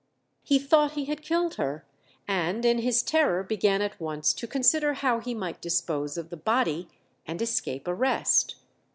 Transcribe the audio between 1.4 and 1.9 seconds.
her,